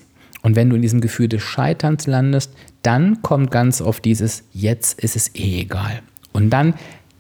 Und 0.47 0.55
wenn 0.55 0.71
du 0.71 0.77
in 0.77 0.83
diesem 0.83 1.01
Gefühl 1.01 1.29
des 1.29 1.43
Scheiterns 1.43 2.07
landest, 2.07 2.53
dann 2.83 3.21
kommt 3.21 3.51
ganz 3.51 3.81
oft 3.81 4.05
dieses 4.05 4.45
Jetzt 4.53 5.01
ist 5.03 5.17
es 5.17 5.35
eh 5.35 5.63
egal. 5.63 6.03
Und 6.33 6.51
dann 6.51 6.75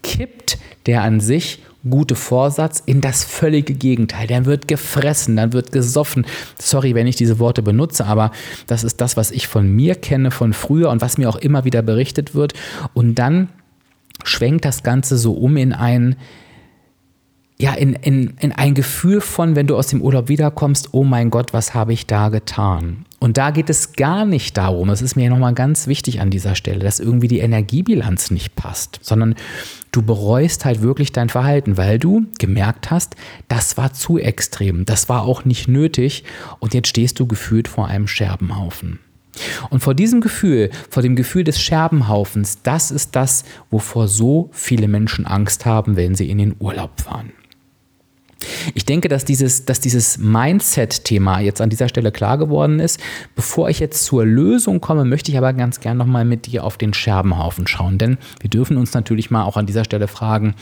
kippt 0.05 0.58
der 0.87 1.02
an 1.02 1.19
sich 1.19 1.61
gute 1.90 2.14
Vorsatz 2.14 2.81
in 2.87 3.00
das 3.00 3.25
völlige 3.25 3.75
Gegenteil. 3.75 4.28
Dann 4.28 4.44
wird 4.44 4.69
gefressen, 4.69 5.34
dann 5.34 5.52
wird 5.52 5.73
gesoffen. 5.73 6.25
Sorry, 6.61 6.94
wenn 6.94 7.08
ich 7.08 7.17
diese 7.17 7.40
Worte 7.40 7.62
benutze, 7.62 8.06
aber 8.06 8.31
das 8.69 8.84
ist 8.84 9.00
das, 9.00 9.17
was 9.17 9.32
ich 9.32 9.49
von 9.49 9.69
mir 9.69 9.96
kenne, 9.96 10.31
von 10.31 10.52
früher 10.52 10.90
und 10.90 11.00
was 11.00 11.19
mir 11.19 11.29
auch 11.29 11.34
immer 11.34 11.64
wieder 11.64 11.82
berichtet 11.82 12.37
wird. 12.37 12.52
Und 12.94 13.17
dann 13.17 13.49
schwenkt 14.22 14.64
das 14.64 14.84
Ganze 14.84 15.19
so 15.19 15.32
um 15.32 15.56
in 15.56 15.72
ein, 15.72 16.14
ja, 17.58 17.73
in, 17.73 17.94
in, 17.94 18.35
in 18.38 18.53
ein 18.53 18.75
Gefühl 18.75 19.20
von, 19.20 19.56
wenn 19.56 19.67
du 19.67 19.76
aus 19.76 19.87
dem 19.87 20.03
Urlaub 20.03 20.29
wiederkommst, 20.29 20.91
oh 20.93 21.05
mein 21.05 21.31
Gott, 21.31 21.55
was 21.55 21.73
habe 21.73 21.94
ich 21.94 22.06
da 22.06 22.29
getan? 22.29 23.06
Und 23.19 23.38
da 23.38 23.50
geht 23.50 23.70
es 23.70 23.94
gar 23.94 24.26
nicht 24.26 24.58
darum, 24.58 24.91
es 24.91 25.00
ist 25.00 25.17
mir 25.17 25.31
nochmal 25.31 25.55
ganz 25.55 25.87
wichtig 25.87 26.20
an 26.20 26.31
dieser 26.31 26.55
Stelle, 26.55 26.81
dass 26.81 27.00
irgendwie 27.00 27.29
die 27.29 27.38
Energiebilanz 27.38 28.31
nicht 28.31 28.56
passt, 28.56 28.98
sondern 29.01 29.34
du 29.91 30.03
bereust 30.03 30.67
halt 30.67 30.82
wirklich 30.82 31.13
dein 31.13 31.31
Verhalten, 31.31 31.79
weil 31.79 31.98
du 31.98 32.27
gemerkt 32.39 32.91
hast, 32.91 33.17
das 33.48 33.79
war 33.79 33.94
zu 33.94 34.19
extrem, 34.19 34.84
das 34.84 35.08
war 35.08 35.22
auch 35.22 35.46
nicht 35.46 35.67
nötig 35.67 36.25
und 36.58 36.75
jetzt 36.75 36.89
stehst 36.89 37.19
du 37.19 37.27
gefühlt 37.27 37.69
vor 37.69 37.89
einem 37.89 38.06
Scherbenhaufen. 38.06 38.98
Und 39.70 39.81
vor 39.81 39.94
diesem 39.94 40.20
Gefühl, 40.20 40.70
vor 40.91 41.03
dem 41.03 41.17
Gefühl 41.17 41.44
des 41.44 41.60
Scherbenhaufens, 41.60 42.63
das 42.63 42.91
ist 42.91 43.17
das, 43.17 43.44
wovor 43.70 44.08
so 44.08 44.51
viele 44.53 44.89
Menschen 44.89 45.27
Angst 45.27 45.67
haben, 45.67 45.96
wenn 45.96 46.15
sie 46.15 46.31
in 46.31 46.39
den 46.39 46.56
Urlaub 46.58 47.01
fahren. 47.01 47.32
Ich 48.74 48.84
denke, 48.84 49.08
dass 49.08 49.24
dieses, 49.24 49.64
dass 49.64 49.81
dieses 49.81 50.19
Mindset-Thema 50.19 51.40
jetzt 51.40 51.60
an 51.60 51.70
dieser 51.70 51.88
Stelle 51.88 52.12
klar 52.12 52.38
geworden 52.38 52.81
ist. 52.81 53.00
Bevor 53.34 53.70
ich 53.70 53.81
jetzt 53.81 54.05
zur 54.05 54.24
Lösung 54.24 54.81
komme, 54.81 55.05
möchte 55.05 55.31
ich 55.31 55.38
aber 55.38 55.52
ganz 55.52 55.81
gern 55.81 55.96
nochmal 55.96 56.24
mit 56.24 56.46
dir 56.46 56.64
auf 56.64 56.76
den 56.76 56.93
Scherbenhaufen 56.93 57.66
schauen. 57.66 57.98
Denn 57.98 58.19
wir 58.40 58.50
dürfen 58.50 58.76
uns 58.76 58.93
natürlich 58.94 59.31
mal 59.31 59.44
auch 59.44 59.56
an 59.56 59.66
dieser 59.66 59.84
Stelle 59.84 60.08
fragen, 60.08 60.55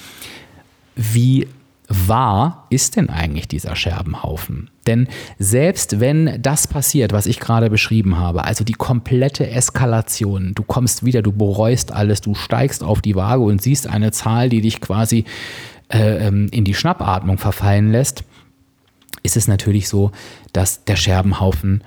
wie 0.95 1.49
wahr 1.89 2.67
ist 2.71 2.97
denn 2.97 3.11
eigentlich 3.11 3.49
dieser 3.49 3.77
Scherbenhaufen? 3.77 4.71
Denn 4.87 5.09
selbst 5.39 6.01
wenn 6.01 6.41
das 6.41 6.67
passiert, 6.67 7.13
was 7.13 7.27
ich 7.27 7.41
gerade 7.41 7.71
beschrieben 7.71 8.19
habe, 8.19 8.45
also 8.45 8.65
die 8.65 8.75
komplette 8.75 9.49
Eskalation, 9.51 10.53
du 10.55 10.63
kommst 10.63 11.05
wieder, 11.05 11.23
du 11.23 11.33
bereust 11.33 11.93
alles, 11.93 12.21
du 12.21 12.35
steigst 12.35 12.83
auf 12.83 13.03
die 13.03 13.17
Waage 13.17 13.43
und 13.43 13.61
siehst 13.61 13.87
eine 13.87 14.13
Zahl, 14.13 14.49
die 14.49 14.61
dich 14.61 14.81
quasi 14.81 15.25
äh, 15.89 16.27
ähm, 16.27 16.49
in 16.51 16.65
die 16.65 16.75
Schnappatmung 16.75 17.39
verfallen 17.39 17.91
lässt, 17.91 18.25
ist 19.23 19.37
es 19.37 19.49
natürlich 19.49 19.89
so, 19.89 20.13
dass 20.53 20.85
der 20.85 20.97
Scherbenhaufen, 20.97 21.83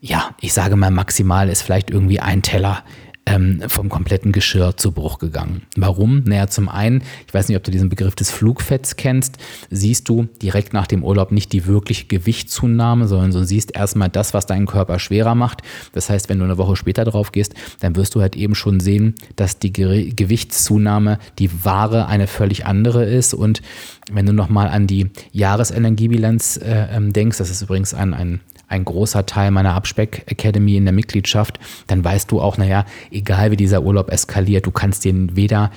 ja, 0.00 0.34
ich 0.40 0.52
sage 0.52 0.76
mal 0.76 0.90
maximal 0.90 1.48
ist 1.48 1.62
vielleicht 1.62 1.90
irgendwie 1.90 2.20
ein 2.20 2.42
Teller 2.42 2.84
ähm, 3.28 3.62
vom 3.68 3.88
kompletten 3.88 4.32
Geschirr 4.32 4.76
zu 4.76 4.92
Bruch 4.92 5.18
gegangen. 5.18 5.62
Warum? 5.76 6.22
Naja, 6.24 6.46
zum 6.46 6.68
einen, 6.68 7.02
ich 7.26 7.34
weiß 7.34 7.48
nicht, 7.48 7.56
ob 7.56 7.64
du 7.64 7.70
diesen 7.70 7.88
Begriff 7.88 8.14
des 8.14 8.30
Flugfetts 8.30 8.96
kennst, 8.96 9.36
siehst 9.70 10.08
du 10.08 10.28
direkt 10.40 10.72
nach 10.72 10.86
dem 10.86 11.04
Urlaub 11.04 11.30
nicht 11.30 11.52
die 11.52 11.66
wirkliche 11.66 12.06
Gewichtszunahme, 12.06 13.06
sondern 13.06 13.32
du 13.32 13.44
siehst 13.44 13.76
erstmal 13.76 14.08
das, 14.08 14.32
was 14.32 14.46
deinen 14.46 14.66
Körper 14.66 14.98
schwerer 14.98 15.34
macht. 15.34 15.62
Das 15.92 16.08
heißt, 16.08 16.28
wenn 16.28 16.38
du 16.38 16.44
eine 16.44 16.58
Woche 16.58 16.76
später 16.76 17.04
drauf 17.04 17.32
gehst, 17.32 17.54
dann 17.80 17.96
wirst 17.96 18.14
du 18.14 18.20
halt 18.20 18.36
eben 18.36 18.54
schon 18.54 18.80
sehen, 18.80 19.14
dass 19.36 19.58
die 19.58 19.72
Ge 19.72 20.12
Gewichtszunahme, 20.12 21.18
die 21.38 21.64
wahre, 21.64 22.06
eine 22.06 22.26
völlig 22.26 22.64
andere 22.66 23.04
ist. 23.04 23.34
Und 23.34 23.60
wenn 24.10 24.26
du 24.26 24.32
nochmal 24.32 24.68
an 24.68 24.86
die 24.86 25.10
Jahresenergiebilanz 25.32 26.56
äh, 26.58 26.86
ähm, 26.92 27.12
denkst, 27.12 27.38
das 27.38 27.50
ist 27.50 27.62
übrigens 27.62 27.94
ein, 27.94 28.14
ein 28.14 28.40
ein 28.68 28.84
großer 28.84 29.26
Teil 29.26 29.50
meiner 29.50 29.74
Abspeck 29.74 30.24
Academy 30.26 30.76
in 30.76 30.84
der 30.84 30.92
Mitgliedschaft, 30.92 31.58
dann 31.86 32.04
weißt 32.04 32.30
du 32.30 32.40
auch, 32.40 32.58
naja, 32.58 32.84
egal 33.10 33.50
wie 33.50 33.56
dieser 33.56 33.82
Urlaub 33.82 34.10
eskaliert, 34.10 34.66
du 34.66 34.70
kannst 34.70 35.04
dir 35.04 35.14
weder 35.34 35.70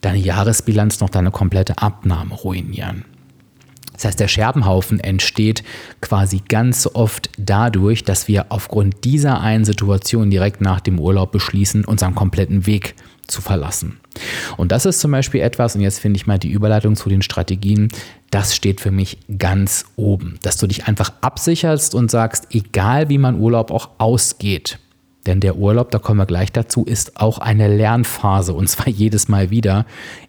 deine 0.00 0.18
Jahresbilanz 0.18 1.00
noch 1.00 1.10
deine 1.10 1.30
komplette 1.30 1.78
Abnahme 1.78 2.34
ruinieren. 2.34 3.04
Das 3.98 4.04
heißt, 4.04 4.20
der 4.20 4.28
Scherbenhaufen 4.28 5.00
entsteht 5.00 5.64
quasi 6.00 6.40
ganz 6.48 6.88
oft 6.92 7.30
dadurch, 7.36 8.04
dass 8.04 8.28
wir 8.28 8.46
aufgrund 8.50 9.04
dieser 9.04 9.40
einen 9.40 9.64
Situation 9.64 10.30
direkt 10.30 10.60
nach 10.60 10.78
dem 10.78 11.00
Urlaub 11.00 11.32
beschließen, 11.32 11.84
unseren 11.84 12.14
kompletten 12.14 12.64
Weg 12.66 12.94
zu 13.26 13.42
verlassen. 13.42 13.98
Und 14.58 14.72
das 14.72 14.86
ist 14.86 14.98
zum 15.00 15.12
Beispiel 15.12 15.40
etwas, 15.40 15.76
und 15.76 15.82
jetzt 15.82 16.00
finde 16.00 16.16
ich 16.18 16.26
mal 16.26 16.38
die 16.38 16.50
Überleitung 16.50 16.96
zu 16.96 17.08
den 17.08 17.22
Strategien, 17.22 17.88
das 18.30 18.54
steht 18.54 18.80
für 18.80 18.90
mich 18.90 19.16
ganz 19.38 19.86
oben, 19.94 20.38
dass 20.42 20.58
du 20.58 20.66
dich 20.66 20.86
einfach 20.88 21.12
absicherst 21.20 21.94
und 21.94 22.10
sagst, 22.10 22.48
egal 22.50 23.08
wie 23.08 23.18
mein 23.18 23.38
Urlaub 23.38 23.70
auch 23.70 23.90
ausgeht, 23.98 24.80
denn 25.26 25.38
der 25.38 25.56
Urlaub, 25.56 25.92
da 25.92 26.00
kommen 26.00 26.18
wir 26.18 26.26
gleich 26.26 26.50
dazu, 26.50 26.84
ist 26.84 27.20
auch 27.20 27.38
eine 27.38 27.68
Lernphase 27.74 28.52
und 28.52 28.68
zwar 28.68 28.88
jedes 28.88 29.28
Mal 29.28 29.50
wieder. 29.50 29.86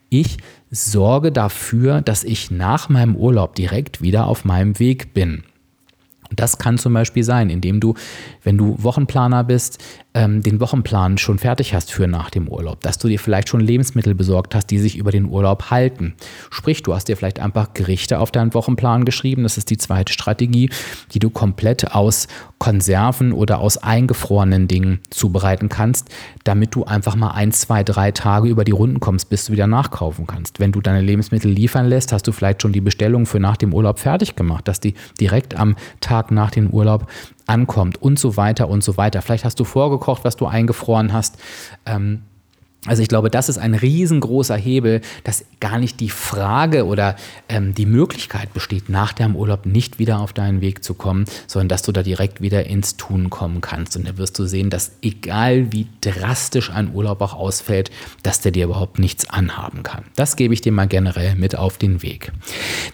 Ich 0.10 0.38
sorge 0.70 1.32
dafür, 1.32 2.02
dass 2.02 2.24
ich 2.24 2.52
nach 2.52 2.88
meinem 2.88 3.16
Urlaub 3.16 3.56
direkt 3.56 4.02
wieder 4.02 4.28
auf 4.28 4.46
meinem 4.46 4.78
Weg 4.78 5.14
bin. 5.16 5.44
Das 6.36 6.60
kann 6.60 6.78
zum 6.78 6.94
Beispiel 6.94 7.24
sein, 7.24 7.50
indem 7.50 7.80
du, 7.80 7.96
wenn 8.44 8.58
du 8.58 8.76
Wochenplaner 8.78 9.44
bist, 9.44 9.84
ähm, 10.16 10.42
den 10.42 10.60
Wochenplan 10.60 11.18
schon 11.20 11.38
fertig 11.38 11.74
hast 11.74 11.92
für 11.92 12.08
nach 12.08 12.32
dem 12.32 12.48
Urlaub, 12.48 12.82
dass 12.82 12.98
du 12.98 13.08
dir 13.08 13.20
vielleicht 13.20 13.50
schon 13.50 13.60
Lebensmittel 13.60 14.16
besorgt 14.16 14.56
hast, 14.56 14.68
die 14.68 14.80
sich 14.80 14.98
über 14.98 15.12
den 15.12 15.26
Urlaub 15.26 15.70
halten. 15.70 16.16
Sprich, 16.50 16.82
du 16.82 16.96
hast 16.96 17.08
dir 17.08 17.18
vielleicht 17.18 17.40
einfach 17.40 17.74
Gerichte 17.74 18.20
auf 18.20 18.32
deinen 18.32 18.54
Wochenplan 18.56 19.06
geschrieben. 19.06 19.44
Das 19.44 19.58
ist 19.58 19.70
die 19.70 19.78
zweite 19.78 20.12
Strategie, 20.12 20.72
die 21.14 21.20
du 21.20 21.30
komplett 21.30 21.94
aus 21.94 22.28
Konserven 22.58 23.32
oder 23.32 23.60
aus 23.60 23.78
eingefrorenen 23.78 24.68
Dingen 24.68 25.00
zubereiten 25.12 25.70
kannst, 25.70 26.10
damit 26.44 26.76
du 26.76 26.86
einfach 26.86 27.16
mal 27.16 27.32
ein, 27.32 27.52
zwei, 27.52 27.84
drei 27.84 28.12
Tage 28.12 28.50
über 28.50 28.66
die 28.66 28.72
Runden 28.72 29.00
kommst, 29.00 29.30
bis 29.30 29.46
du 29.46 29.54
wieder 29.54 29.68
nachkaufen 29.68 30.26
kannst. 30.26 30.60
Wenn 30.60 30.72
du 30.72 30.82
deine 30.82 31.02
Lebensmittel 31.02 31.52
liefern 31.52 31.88
lässt, 31.88 32.12
hast 32.12 32.28
du 32.28 32.32
vielleicht 32.32 32.62
schon 32.62 32.74
die 32.74 32.82
Bestellung 32.82 33.28
für 33.28 33.40
nach 33.40 33.58
dem 33.58 33.74
Urlaub 33.74 34.00
fertig 34.00 34.36
gemacht, 34.36 34.68
dass 34.68 34.80
die 34.80 34.96
direkt 35.22 35.56
am 35.56 35.76
Tag 36.02 36.32
nach 36.32 36.52
dem 36.52 36.72
Urlaub 36.72 37.08
ankommt 37.50 38.02
und 38.02 38.20
so 38.20 38.38
weiter 38.38 38.70
und 38.70 38.84
so 38.84 38.96
weiter. 38.96 39.22
Vielleicht 39.22 39.44
hast 39.44 39.60
du 39.60 39.64
vorgekocht, 39.64 40.24
was 40.24 40.36
du 40.36 40.46
eingefroren 40.46 41.12
hast. 41.12 41.38
Ähm, 41.86 42.24
also 42.86 43.02
ich 43.02 43.10
glaube, 43.10 43.30
das 43.30 43.50
ist 43.50 43.58
ein 43.58 43.74
riesengroßer 43.74 44.56
Hebel, 44.56 45.02
dass 45.26 45.44
gar 45.60 45.80
nicht 45.80 46.00
die 46.00 46.10
Frage 46.10 46.86
oder 46.86 47.18
ähm, 47.50 47.74
die 47.74 47.86
Möglichkeit 47.86 48.54
besteht, 48.54 48.88
nach 48.88 49.12
deinem 49.12 49.36
Urlaub 49.36 49.66
nicht 49.66 50.00
wieder 50.00 50.20
auf 50.20 50.32
deinen 50.32 50.62
Weg 50.62 50.82
zu 50.82 50.94
kommen, 50.94 51.26
sondern 51.46 51.68
dass 51.68 51.82
du 51.82 51.92
da 51.92 52.04
direkt 52.04 52.40
wieder 52.40 52.68
ins 52.68 52.96
Tun 52.96 53.30
kommen 53.30 53.60
kannst. 53.60 53.98
Und 53.98 54.08
da 54.08 54.18
wirst 54.18 54.40
du 54.40 54.46
sehen, 54.46 54.70
dass 54.70 54.94
egal 55.02 55.74
wie 55.74 55.88
drastisch 56.00 56.70
ein 56.70 56.94
Urlaub 56.94 57.20
auch 57.22 57.34
ausfällt, 57.34 57.92
dass 58.24 58.40
der 58.40 58.54
dir 58.54 58.64
überhaupt 58.64 58.98
nichts 58.98 59.30
anhaben 59.30 59.84
kann. 59.84 60.06
Das 60.16 60.38
gebe 60.38 60.54
ich 60.54 60.62
dir 60.62 60.72
mal 60.72 60.88
generell 60.88 61.36
mit 61.36 61.58
auf 61.58 61.78
den 61.78 62.02
Weg. 62.02 62.32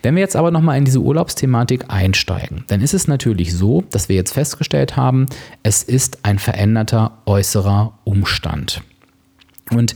Wenn 0.02 0.16
wir 0.16 0.22
jetzt 0.22 0.36
aber 0.36 0.50
nochmal 0.50 0.80
in 0.80 0.86
diese 0.86 1.00
Urlaubsthematik 1.00 1.86
einsteigen, 1.90 2.64
dann 2.68 2.82
ist 2.82 2.96
es 2.96 3.08
natürlich 3.08 3.54
so, 3.54 3.84
dass 3.92 4.10
wir 4.10 4.16
jetzt 4.16 4.34
festgestellt 4.34 4.98
haben, 4.98 5.28
es 5.62 5.84
ist 5.84 6.20
ein 6.24 6.40
veränderter 6.40 7.20
äußerer 7.28 8.00
Umstand. 8.04 8.82
Und 9.72 9.96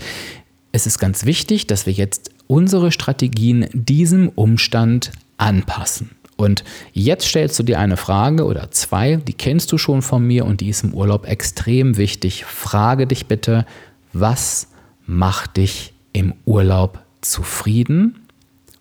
es 0.72 0.86
ist 0.86 1.00
ganz 1.00 1.26
wichtig, 1.26 1.68
dass 1.68 1.86
wir 1.86 1.94
jetzt 1.94 2.32
unsere 2.48 2.92
Strategien 2.92 3.68
diesem 3.74 4.30
Umstand 4.30 5.12
anpassen. 5.38 6.12
Und 6.36 6.64
jetzt 6.94 7.28
stellst 7.28 7.60
du 7.60 7.64
dir 7.64 7.80
eine 7.80 7.98
Frage 7.98 8.46
oder 8.46 8.72
zwei, 8.72 9.18
die 9.18 9.34
kennst 9.34 9.72
du 9.72 9.78
schon 9.78 10.02
von 10.02 10.26
mir 10.26 10.46
und 10.46 10.62
die 10.62 10.70
ist 10.70 10.84
im 10.84 10.94
Urlaub 10.94 11.28
extrem 11.28 11.98
wichtig. 11.98 12.46
Frage 12.46 13.08
dich 13.08 13.26
bitte, 13.26 13.66
was 14.14 14.68
macht 15.06 15.58
dich 15.58 15.94
im 16.14 16.34
Urlaub 16.46 17.00
zufrieden 17.22 18.28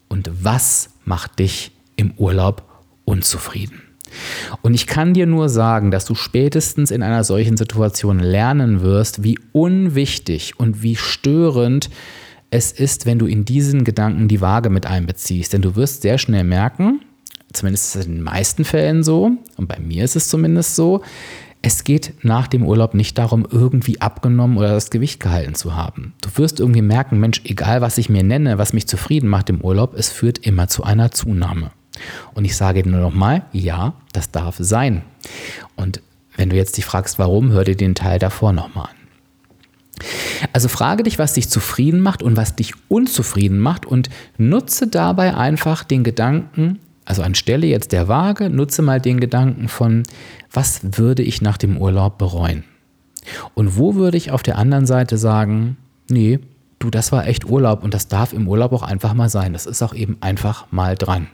und 0.09 0.31
was 0.41 0.91
macht 1.05 1.41
dich 1.41 1.73
im 1.97 2.13
Urlaub 2.17 2.63
unzufrieden? 3.05 3.88
Und 4.63 4.75
ich 4.75 4.87
kann 4.87 5.15
dir 5.15 5.27
nur 5.27 5.49
sagen, 5.49 5.91
dass 5.91 6.05
du 6.05 6.15
spätestens 6.15 6.91
in 6.91 7.03
einer 7.03 7.25
solchen 7.25 7.57
Situation 7.57 8.19
lernen 8.19 8.81
wirst, 8.81 9.23
wie 9.23 9.39
unwichtig 9.53 10.55
und 10.59 10.83
wie 10.83 10.97
störend 10.97 11.91
es 12.51 12.73
ist, 12.73 13.07
wenn 13.07 13.19
du 13.19 13.27
in 13.27 13.45
diesen 13.45 13.85
Gedanken 13.85 14.29
die 14.29 14.41
Waage 14.41 14.71
mit 14.71 14.87
einbeziehst. 14.87 15.53
Denn 15.53 15.63
du 15.63 15.77
wirst 15.77 16.03
sehr 16.03 16.19
schnell 16.19 16.45
merken, 16.45 17.01
zumindest 17.53 17.97
in 17.97 18.15
den 18.15 18.23
meisten 18.23 18.65
Fällen 18.65 19.03
so, 19.03 19.33
und 19.57 19.69
bei 19.69 19.79
mir 19.79 20.05
ist 20.05 20.17
es 20.17 20.29
zumindest 20.29 20.77
so, 20.77 21.03
es 21.61 21.83
geht 21.83 22.15
nach 22.23 22.47
dem 22.47 22.65
Urlaub 22.65 22.95
nicht 22.95 23.19
darum, 23.19 23.47
irgendwie 23.51 24.01
abgenommen 24.01 24.59
oder 24.59 24.71
das 24.71 24.91
Gewicht 24.91 25.19
gehalten 25.21 25.55
zu 25.55 25.75
haben. 25.75 26.15
Du 26.21 26.31
wirst 26.37 26.61
irgendwie 26.61 26.83
merken, 26.83 27.19
Mensch, 27.19 27.43
egal 27.45 27.81
was 27.81 27.99
ich 27.99 28.09
mir 28.09 28.23
nenne, 28.23 28.59
was 28.59 28.73
mich 28.73 28.87
zufrieden 28.87 29.29
macht 29.29 29.51
im 29.51 29.61
Urlaub, 29.61 29.95
es 29.95 30.09
führt 30.09 30.39
immer 30.39 30.69
zu 30.69 30.85
einer 30.85 31.11
Zunahme. 31.11 31.73
Und 32.35 32.45
ich 32.45 32.57
sage 32.57 32.83
dir 32.83 32.91
nur 32.91 33.01
nochmal, 33.01 33.43
ja, 33.53 33.95
das 34.13 34.31
darf 34.31 34.57
sein. 34.59 35.03
Und 35.77 36.01
wenn 36.37 36.51
du 36.51 36.57
jetzt 36.57 36.77
dich 36.77 36.85
fragst, 36.85 37.19
warum, 37.19 37.51
hör 37.51 37.65
dir 37.65 37.77
den 37.77 37.95
Teil 37.95 38.19
davor 38.19 38.53
nochmal 38.53 38.87
an. 38.87 38.99
Also 40.53 40.69
frage 40.69 41.03
dich, 41.03 41.19
was 41.19 41.35
dich 41.35 41.49
zufrieden 41.49 42.01
macht 42.01 42.23
und 42.23 42.37
was 42.37 42.55
dich 42.55 42.75
unzufrieden 42.89 43.59
macht 43.59 43.87
und 43.87 44.09
nutze 44.37 44.87
dabei 44.87 45.35
einfach 45.35 45.83
den 45.83 46.05
Gedanken, 46.05 46.79
also 47.05 47.23
anstelle 47.23 47.67
jetzt 47.67 47.93
der 47.93 48.07
Waage, 48.07 48.51
nutze 48.51 48.83
mal 48.83 49.01
den 49.01 49.19
Gedanken 49.19 49.69
von, 49.69 50.05
was 50.53 50.81
würde 50.99 51.23
ich 51.23 51.43
nach 51.43 51.57
dem 51.57 51.77
Urlaub 51.77 52.19
bereuen? 52.19 52.65
Und 53.55 53.77
wo 53.77 53.95
würde 53.95 54.17
ich 54.17 54.31
auf 54.31 54.43
der 54.43 54.59
anderen 54.59 54.87
Seite 54.87 55.19
sagen, 55.19 55.77
nee, 56.09 56.39
du, 56.79 56.91
das 56.91 57.13
war 57.13 57.27
echt 57.27 57.45
Urlaub 57.45 57.83
und 57.83 57.95
das 57.95 58.09
darf 58.09 58.33
im 58.33 58.47
Urlaub 58.47 58.73
auch 58.73 58.83
einfach 58.83 59.15
mal 59.15 59.29
sein. 59.29 59.53
Das 59.53 59.67
ist 59.67 59.83
auch 59.83 59.95
eben 59.95 60.17
einfach 60.21 60.67
mal 60.71 60.95
dran. 60.95 61.29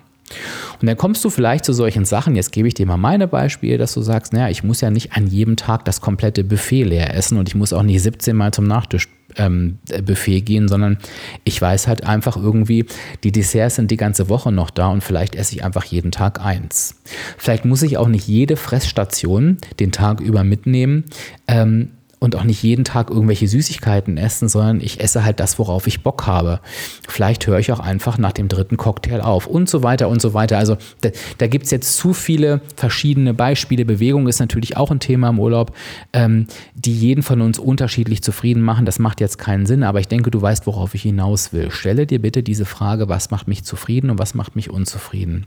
Und 0.80 0.86
dann 0.86 0.96
kommst 0.96 1.24
du 1.24 1.30
vielleicht 1.30 1.64
zu 1.64 1.72
solchen 1.72 2.04
Sachen, 2.04 2.36
jetzt 2.36 2.52
gebe 2.52 2.68
ich 2.68 2.74
dir 2.74 2.86
mal 2.86 2.96
meine 2.96 3.28
Beispiele, 3.28 3.78
dass 3.78 3.94
du 3.94 4.00
sagst, 4.00 4.32
naja, 4.32 4.48
ich 4.48 4.64
muss 4.64 4.80
ja 4.80 4.90
nicht 4.90 5.12
an 5.12 5.26
jedem 5.26 5.56
Tag 5.56 5.84
das 5.84 6.00
komplette 6.00 6.44
Buffet 6.44 6.84
leer 6.84 7.14
essen 7.14 7.38
und 7.38 7.48
ich 7.48 7.54
muss 7.54 7.72
auch 7.72 7.82
nicht 7.82 8.02
17 8.02 8.34
Mal 8.34 8.52
zum 8.52 8.66
Nachtisch 8.66 9.08
ähm, 9.36 9.78
Buffet 10.04 10.42
gehen, 10.42 10.68
sondern 10.68 10.98
ich 11.44 11.60
weiß 11.60 11.88
halt 11.88 12.04
einfach 12.04 12.36
irgendwie, 12.36 12.86
die 13.22 13.32
Desserts 13.32 13.76
sind 13.76 13.90
die 13.90 13.96
ganze 13.96 14.28
Woche 14.28 14.52
noch 14.52 14.70
da 14.70 14.88
und 14.88 15.02
vielleicht 15.02 15.34
esse 15.34 15.54
ich 15.54 15.64
einfach 15.64 15.84
jeden 15.84 16.10
Tag 16.10 16.44
eins. 16.44 17.00
Vielleicht 17.36 17.64
muss 17.64 17.82
ich 17.82 17.96
auch 17.96 18.08
nicht 18.08 18.26
jede 18.26 18.56
Fressstation 18.56 19.58
den 19.80 19.92
Tag 19.92 20.20
über 20.20 20.44
mitnehmen. 20.44 21.04
Ähm, 21.46 21.90
und 22.24 22.36
auch 22.36 22.44
nicht 22.44 22.62
jeden 22.62 22.84
Tag 22.84 23.10
irgendwelche 23.10 23.46
Süßigkeiten 23.46 24.16
essen, 24.16 24.48
sondern 24.48 24.80
ich 24.80 25.00
esse 25.00 25.24
halt 25.24 25.40
das, 25.40 25.58
worauf 25.58 25.86
ich 25.86 26.02
Bock 26.02 26.26
habe. 26.26 26.60
Vielleicht 27.06 27.46
höre 27.46 27.58
ich 27.58 27.70
auch 27.70 27.80
einfach 27.80 28.18
nach 28.18 28.32
dem 28.32 28.48
dritten 28.48 28.76
Cocktail 28.76 29.20
auf 29.20 29.46
und 29.46 29.68
so 29.68 29.82
weiter 29.82 30.08
und 30.08 30.20
so 30.20 30.34
weiter. 30.34 30.58
Also 30.58 30.76
da, 31.02 31.10
da 31.38 31.46
gibt 31.46 31.66
es 31.66 31.70
jetzt 31.70 31.96
zu 31.96 32.12
viele 32.12 32.60
verschiedene 32.76 33.34
Beispiele. 33.34 33.84
Bewegung 33.84 34.26
ist 34.26 34.40
natürlich 34.40 34.76
auch 34.76 34.90
ein 34.90 35.00
Thema 35.00 35.28
im 35.28 35.38
Urlaub, 35.38 35.76
ähm, 36.12 36.46
die 36.74 36.98
jeden 36.98 37.22
von 37.22 37.40
uns 37.40 37.58
unterschiedlich 37.58 38.22
zufrieden 38.22 38.62
machen. 38.62 38.86
Das 38.86 38.98
macht 38.98 39.20
jetzt 39.20 39.38
keinen 39.38 39.66
Sinn, 39.66 39.82
aber 39.82 40.00
ich 40.00 40.08
denke, 40.08 40.30
du 40.30 40.40
weißt, 40.40 40.66
worauf 40.66 40.94
ich 40.94 41.02
hinaus 41.02 41.52
will. 41.52 41.70
Stelle 41.70 42.06
dir 42.06 42.20
bitte 42.20 42.42
diese 42.42 42.64
Frage, 42.64 43.08
was 43.08 43.30
macht 43.30 43.48
mich 43.48 43.64
zufrieden 43.64 44.10
und 44.10 44.18
was 44.18 44.34
macht 44.34 44.56
mich 44.56 44.70
unzufrieden? 44.70 45.46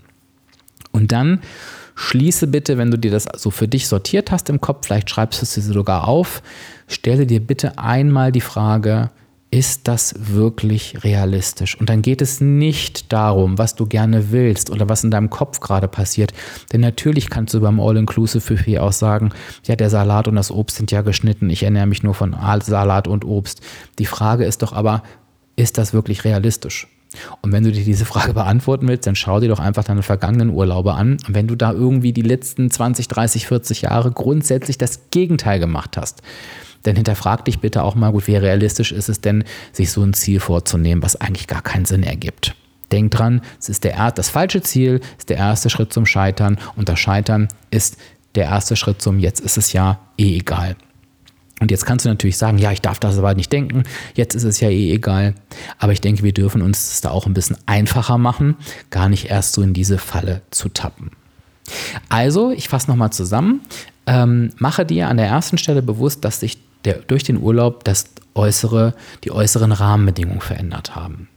Und 0.91 1.11
dann 1.11 1.39
Schließe 1.99 2.45
bitte, 2.45 2.77
wenn 2.77 2.91
du 2.91 2.97
dir 2.99 3.09
das 3.09 3.27
so 3.37 3.49
für 3.49 3.67
dich 3.67 3.87
sortiert 3.87 4.29
hast 4.29 4.51
im 4.51 4.61
Kopf, 4.61 4.85
vielleicht 4.85 5.09
schreibst 5.09 5.41
du 5.41 5.45
es 5.45 5.55
dir 5.55 5.61
sogar 5.63 6.07
auf, 6.07 6.43
stelle 6.87 7.25
dir 7.25 7.39
bitte 7.39 7.79
einmal 7.79 8.31
die 8.31 8.39
Frage, 8.39 9.09
ist 9.49 9.87
das 9.87 10.13
wirklich 10.15 11.03
realistisch? 11.03 11.75
Und 11.79 11.89
dann 11.89 12.03
geht 12.03 12.21
es 12.21 12.39
nicht 12.39 13.11
darum, 13.11 13.57
was 13.57 13.73
du 13.73 13.87
gerne 13.87 14.31
willst 14.31 14.69
oder 14.69 14.87
was 14.89 15.03
in 15.03 15.09
deinem 15.09 15.31
Kopf 15.31 15.59
gerade 15.59 15.87
passiert. 15.87 16.33
Denn 16.71 16.81
natürlich 16.81 17.31
kannst 17.31 17.55
du 17.55 17.61
beim 17.61 17.79
All-Inclusive-Buffet 17.79 18.77
auch 18.77 18.91
sagen, 18.91 19.31
ja, 19.65 19.75
der 19.75 19.89
Salat 19.89 20.27
und 20.27 20.35
das 20.35 20.51
Obst 20.51 20.77
sind 20.77 20.91
ja 20.91 21.01
geschnitten, 21.01 21.49
ich 21.49 21.63
ernähre 21.63 21.87
mich 21.87 22.03
nur 22.03 22.13
von 22.13 22.35
Salat 22.61 23.07
und 23.07 23.25
Obst. 23.25 23.61
Die 23.97 24.05
Frage 24.05 24.45
ist 24.45 24.61
doch 24.61 24.71
aber, 24.71 25.01
ist 25.55 25.79
das 25.79 25.93
wirklich 25.93 26.25
realistisch? 26.25 26.87
Und 27.41 27.51
wenn 27.51 27.63
du 27.63 27.71
dir 27.71 27.83
diese 27.83 28.05
Frage 28.05 28.33
beantworten 28.33 28.87
willst, 28.87 29.07
dann 29.07 29.15
schau 29.15 29.39
dir 29.39 29.49
doch 29.49 29.59
einfach 29.59 29.83
deine 29.83 30.03
vergangenen 30.03 30.49
Urlaube 30.49 30.93
an. 30.93 31.17
Und 31.27 31.33
wenn 31.33 31.47
du 31.47 31.55
da 31.55 31.71
irgendwie 31.71 32.13
die 32.13 32.21
letzten 32.21 32.69
20, 32.69 33.07
30, 33.07 33.47
40 33.47 33.81
Jahre 33.83 34.11
grundsätzlich 34.11 34.77
das 34.77 35.09
Gegenteil 35.11 35.59
gemacht 35.59 35.97
hast, 35.97 36.21
dann 36.83 36.95
hinterfrag 36.95 37.45
dich 37.45 37.59
bitte 37.59 37.83
auch 37.83 37.95
mal, 37.95 38.11
gut, 38.11 38.27
wie 38.27 38.35
realistisch 38.35 38.91
ist 38.91 39.09
es 39.09 39.21
denn, 39.21 39.43
sich 39.71 39.91
so 39.91 40.03
ein 40.03 40.13
Ziel 40.13 40.39
vorzunehmen, 40.39 41.03
was 41.03 41.15
eigentlich 41.15 41.47
gar 41.47 41.61
keinen 41.61 41.85
Sinn 41.85 42.03
ergibt. 42.03 42.55
Denk 42.91 43.11
dran, 43.11 43.41
es 43.59 43.67
ist 43.67 43.83
der, 43.83 44.11
das 44.11 44.29
falsche 44.29 44.61
Ziel, 44.61 45.01
ist 45.17 45.29
der 45.29 45.37
erste 45.37 45.69
Schritt 45.69 45.91
zum 45.91 46.05
Scheitern 46.05 46.57
und 46.75 46.87
das 46.87 46.99
Scheitern 46.99 47.49
ist 47.69 47.97
der 48.35 48.45
erste 48.45 48.75
Schritt 48.75 49.01
zum 49.01 49.19
Jetzt 49.19 49.41
ist 49.41 49.57
es 49.57 49.73
ja 49.73 49.99
eh 50.17 50.37
egal. 50.37 50.77
Und 51.59 51.71
jetzt 51.71 51.85
kannst 51.85 52.05
du 52.05 52.09
natürlich 52.09 52.37
sagen, 52.37 52.57
ja, 52.57 52.71
ich 52.71 52.81
darf 52.81 52.99
das 52.99 53.17
aber 53.17 53.33
nicht 53.33 53.51
denken, 53.51 53.83
jetzt 54.13 54.35
ist 54.35 54.43
es 54.43 54.59
ja 54.59 54.69
eh 54.69 54.93
egal. 54.93 55.33
Aber 55.79 55.91
ich 55.91 56.01
denke, 56.01 56.23
wir 56.23 56.33
dürfen 56.33 56.61
uns 56.61 56.89
das 56.89 57.01
da 57.01 57.09
auch 57.09 57.25
ein 57.25 57.33
bisschen 57.33 57.57
einfacher 57.65 58.17
machen, 58.17 58.57
gar 58.91 59.09
nicht 59.09 59.29
erst 59.29 59.53
so 59.53 59.61
in 59.61 59.73
diese 59.73 59.97
Falle 59.97 60.41
zu 60.51 60.69
tappen. 60.69 61.11
Also, 62.09 62.51
ich 62.51 62.69
fasse 62.69 62.89
nochmal 62.89 63.11
zusammen. 63.11 63.61
Ähm, 64.05 64.51
mache 64.57 64.85
dir 64.85 65.09
an 65.09 65.17
der 65.17 65.27
ersten 65.27 65.57
Stelle 65.57 65.81
bewusst, 65.81 66.23
dass 66.23 66.39
sich 66.39 66.59
der, 66.85 66.99
durch 66.99 67.23
den 67.23 67.37
Urlaub 67.41 67.83
das 67.83 68.05
äußere, 68.35 68.93
die 69.23 69.31
äußeren 69.31 69.71
Rahmenbedingungen 69.71 70.41
verändert 70.41 70.95
haben. 70.95 71.27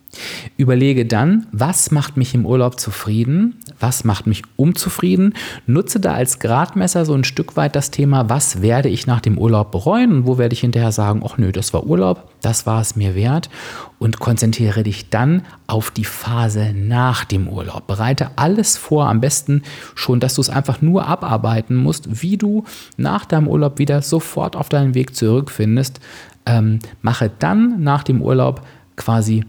Überlege 0.57 1.07
dann, 1.07 1.47
was 1.53 1.91
macht 1.91 2.17
mich 2.17 2.35
im 2.35 2.45
Urlaub 2.45 2.81
zufrieden, 2.81 3.61
was 3.79 4.05
macht 4.05 4.27
mich 4.27 4.43
unzufrieden. 4.57 5.35
Nutze 5.67 6.01
da 6.01 6.15
als 6.15 6.41
Gradmesser 6.41 7.05
so 7.05 7.15
ein 7.15 7.25
Stück 7.25 7.57
weit 7.57 7.77
das 7.77 7.91
Thema, 7.91 8.29
was 8.29 8.61
werde 8.61 8.89
ich 8.89 9.07
nach 9.07 9.21
dem 9.21 9.39
Urlaub 9.39 9.71
bereuen 9.71 10.13
und 10.13 10.27
wo 10.27 10.37
werde 10.37 10.53
ich 10.53 10.61
hinterher 10.61 10.93
sagen, 10.93 11.23
ach 11.25 11.39
nö, 11.39 11.53
das 11.53 11.73
war 11.73 11.87
Urlaub, 11.87 12.29
das 12.41 12.67
war 12.67 12.81
es 12.81 12.97
mir 12.97 13.15
wert. 13.15 13.51
Und 13.99 14.19
konzentriere 14.19 14.83
dich 14.83 15.11
dann 15.11 15.43
auf 15.67 15.91
die 15.91 16.07
Phase 16.07 16.73
nach 16.75 17.25
dem 17.25 17.49
Urlaub. 17.49 17.87
Bereite 17.87 18.31
alles 18.37 18.79
vor, 18.79 19.09
am 19.09 19.21
besten 19.21 19.63
schon, 19.95 20.21
dass 20.21 20.35
du 20.35 20.41
es 20.41 20.49
einfach 20.49 20.81
nur 20.81 21.07
abarbeiten 21.07 21.77
musst, 21.77 22.23
wie 22.23 22.39
du 22.39 22.65
nach 22.97 23.27
deinem 23.27 23.47
Urlaub 23.47 23.79
wieder 23.79 24.01
sofort 24.01 24.57
auf 24.57 24.71
deinen 24.71 24.95
Weg 24.95 25.15
zurückfindest. 25.15 26.01
Ähm, 26.47 26.79
mache 27.03 27.31
dann 27.39 27.83
nach 27.83 28.03
dem 28.03 28.23
Urlaub 28.23 28.63
quasi 28.97 29.45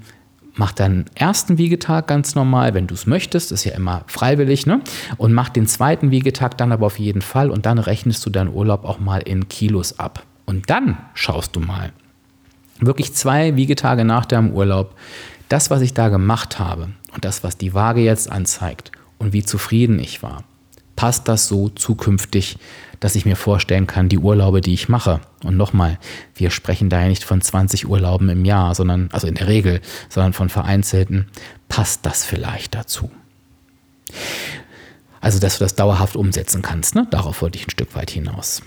mach 0.55 0.71
deinen 0.71 1.05
ersten 1.15 1.57
Wiegetag 1.57 2.07
ganz 2.07 2.35
normal, 2.35 2.73
wenn 2.73 2.87
du 2.87 2.93
es 2.93 3.07
möchtest, 3.07 3.51
ist 3.51 3.63
ja 3.63 3.73
immer 3.73 4.03
freiwillig, 4.07 4.65
ne? 4.65 4.81
Und 5.17 5.33
mach 5.33 5.49
den 5.49 5.67
zweiten 5.67 6.11
Wiegetag 6.11 6.57
dann 6.57 6.71
aber 6.71 6.85
auf 6.85 6.99
jeden 6.99 7.21
Fall 7.21 7.49
und 7.49 7.65
dann 7.65 7.79
rechnest 7.79 8.25
du 8.25 8.29
deinen 8.29 8.53
Urlaub 8.53 8.85
auch 8.85 8.99
mal 8.99 9.21
in 9.21 9.47
Kilos 9.47 9.99
ab. 9.99 10.23
Und 10.45 10.69
dann 10.69 10.97
schaust 11.13 11.55
du 11.55 11.59
mal, 11.59 11.91
wirklich 12.79 13.13
zwei 13.13 13.55
Wiegetage 13.55 14.03
nach 14.03 14.25
deinem 14.25 14.51
Urlaub, 14.51 14.95
das, 15.49 15.69
was 15.69 15.81
ich 15.81 15.93
da 15.93 16.09
gemacht 16.09 16.59
habe 16.59 16.89
und 17.13 17.25
das, 17.25 17.43
was 17.43 17.57
die 17.57 17.73
Waage 17.73 18.01
jetzt 18.01 18.31
anzeigt 18.31 18.91
und 19.17 19.33
wie 19.33 19.43
zufrieden 19.43 19.99
ich 19.99 20.23
war, 20.23 20.43
passt 21.01 21.27
das 21.27 21.47
so 21.47 21.69
zukünftig 21.69 22.57
dass 23.01 23.15
ich 23.15 23.25
mir 23.25 23.35
vorstellen 23.35 23.87
kann, 23.87 24.09
die 24.09 24.19
Urlaube, 24.19 24.61
die 24.61 24.75
ich 24.75 24.87
mache. 24.87 25.21
Und 25.43 25.57
nochmal, 25.57 25.97
wir 26.35 26.51
sprechen 26.51 26.87
da 26.87 27.01
ja 27.01 27.07
nicht 27.07 27.23
von 27.23 27.41
20 27.41 27.89
Urlauben 27.89 28.29
im 28.29 28.45
Jahr, 28.45 28.75
sondern, 28.75 29.09
also 29.11 29.25
in 29.25 29.33
der 29.33 29.47
Regel, 29.47 29.81
sondern 30.07 30.33
von 30.33 30.49
vereinzelten. 30.49 31.27
Passt 31.67 32.05
das 32.05 32.23
vielleicht 32.23 32.75
dazu? 32.75 33.09
Also, 35.19 35.39
dass 35.39 35.57
du 35.57 35.63
das 35.65 35.73
dauerhaft 35.73 36.15
umsetzen 36.15 36.61
kannst, 36.61 36.93
ne? 36.93 37.07
Darauf 37.09 37.41
wollte 37.41 37.57
ich 37.57 37.65
ein 37.65 37.71
Stück 37.71 37.95
weit 37.95 38.11
hinaus. 38.11 38.61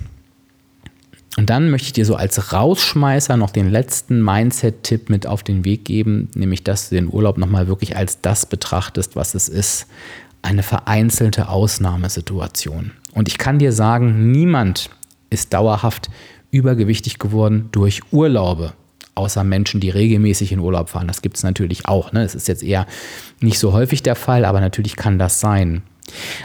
Und 1.36 1.48
dann 1.48 1.70
möchte 1.70 1.86
ich 1.86 1.92
dir 1.92 2.06
so 2.06 2.16
als 2.16 2.52
Rausschmeißer 2.52 3.36
noch 3.36 3.50
den 3.50 3.70
letzten 3.70 4.20
Mindset-Tipp 4.20 5.10
mit 5.10 5.28
auf 5.28 5.44
den 5.44 5.64
Weg 5.64 5.84
geben, 5.84 6.28
nämlich 6.34 6.64
dass 6.64 6.88
du 6.88 6.96
den 6.96 7.12
Urlaub 7.12 7.38
nochmal 7.38 7.68
wirklich 7.68 7.96
als 7.96 8.20
das 8.20 8.46
betrachtest, 8.46 9.14
was 9.14 9.34
es 9.34 9.48
ist, 9.48 9.86
eine 10.44 10.62
vereinzelte 10.62 11.48
Ausnahmesituation. 11.48 12.92
Und 13.12 13.28
ich 13.28 13.38
kann 13.38 13.58
dir 13.58 13.72
sagen, 13.72 14.30
niemand 14.30 14.90
ist 15.30 15.54
dauerhaft 15.54 16.10
übergewichtig 16.50 17.18
geworden 17.18 17.68
durch 17.72 18.02
Urlaube, 18.12 18.74
außer 19.14 19.42
Menschen, 19.42 19.80
die 19.80 19.90
regelmäßig 19.90 20.52
in 20.52 20.60
Urlaub 20.60 20.90
fahren. 20.90 21.08
Das 21.08 21.22
gibt 21.22 21.36
es 21.36 21.42
natürlich 21.42 21.86
auch. 21.86 22.12
Ne? 22.12 22.22
Das 22.22 22.34
ist 22.34 22.48
jetzt 22.48 22.62
eher 22.62 22.86
nicht 23.40 23.58
so 23.58 23.72
häufig 23.72 24.02
der 24.02 24.16
Fall, 24.16 24.44
aber 24.44 24.60
natürlich 24.60 24.96
kann 24.96 25.18
das 25.18 25.40
sein. 25.40 25.82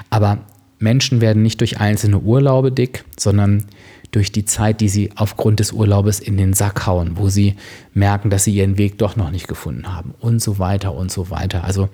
Aber 0.09 0.39
Menschen 0.79 1.19
werden 1.19 1.43
nicht 1.43 1.59
durch 1.59 1.79
einzelne 1.79 2.19
Urlaube 2.19 2.71
dick, 2.71 3.03
sondern 3.17 3.65
durch 4.11 4.31
die 4.31 4.45
Zeit, 4.45 4.81
die 4.81 4.89
sie 4.89 5.11
aufgrund 5.15 5.59
des 5.59 5.71
Urlaubes 5.71 6.19
in 6.19 6.37
den 6.37 6.53
Sack 6.53 6.87
hauen, 6.87 7.17
wo 7.17 7.29
sie 7.29 7.55
merken, 7.93 8.29
dass 8.29 8.45
sie 8.45 8.55
ihren 8.55 8.77
Weg 8.77 8.97
doch 8.97 9.15
noch 9.15 9.29
nicht 9.29 9.47
gefunden 9.47 9.93
haben 9.93 10.15
und 10.19 10.41
so 10.41 10.57
weiter 10.57 10.95
und 10.95 11.11
so 11.11 11.29
weiter. 11.29 11.63
Also 11.63 11.89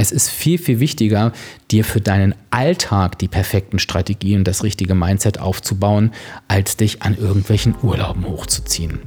es 0.00 0.12
ist 0.12 0.30
viel, 0.30 0.58
viel 0.58 0.80
wichtiger, 0.80 1.32
dir 1.70 1.84
für 1.84 2.00
deinen 2.00 2.34
Alltag 2.50 3.18
die 3.18 3.28
perfekten 3.28 3.78
Strategien 3.78 4.38
und 4.38 4.48
das 4.48 4.64
richtige 4.64 4.94
Mindset 4.94 5.38
aufzubauen, 5.38 6.12
als 6.48 6.76
dich 6.76 7.02
an 7.02 7.16
irgendwelchen 7.18 7.74
Urlauben 7.82 8.24
hochzuziehen. 8.24 9.00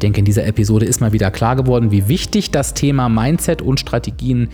Ich 0.00 0.02
denke, 0.02 0.20
in 0.20 0.24
dieser 0.24 0.46
Episode 0.46 0.86
ist 0.86 1.02
mal 1.02 1.12
wieder 1.12 1.30
klar 1.30 1.56
geworden, 1.56 1.90
wie 1.90 2.08
wichtig 2.08 2.50
das 2.50 2.72
Thema 2.72 3.10
Mindset 3.10 3.60
und 3.60 3.78
Strategien 3.78 4.48